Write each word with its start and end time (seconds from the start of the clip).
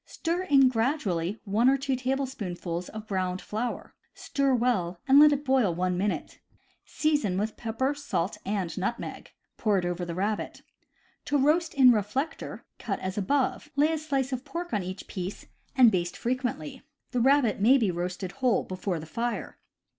Stir 0.03 0.41
in 0.41 0.67
gradually 0.67 1.39
one 1.45 1.69
or 1.69 1.77
two 1.77 1.95
tablespoonfuls 1.95 2.89
of 2.89 3.05
browned 3.05 3.39
flour; 3.39 3.93
stir 4.15 4.55
well, 4.55 4.99
and 5.07 5.19
let 5.19 5.31
it 5.31 5.45
boil 5.45 5.75
one 5.75 5.95
minute. 5.95 6.39
Season 6.87 7.37
with 7.37 7.55
pepper, 7.55 7.93
salt, 7.93 8.39
and 8.43 8.75
nutmeg. 8.79 9.31
Pour 9.57 9.77
it 9.77 9.85
over 9.85 10.03
the 10.03 10.15
rabbit. 10.15 10.63
To 11.25 11.37
roast 11.37 11.75
in 11.75 11.91
reflector: 11.91 12.65
cut 12.79 12.99
as 12.99 13.15
above, 13.15 13.69
lay 13.75 13.91
a 13.93 13.97
slice 13.99 14.33
of 14.33 14.43
pork 14.43 14.73
on 14.73 14.81
each 14.81 15.05
piece, 15.05 15.45
and 15.75 15.91
baste 15.91 16.17
frequently. 16.17 16.81
The 17.11 17.21
rabbit 17.21 17.59
may 17.61 17.77
be 17.77 17.91
roasted 17.91 18.31
whole 18.31 18.63
before 18.63 18.97
the 18.99 19.05
fire. 19.05 19.59